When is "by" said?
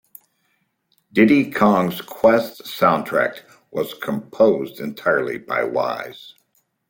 5.37-5.63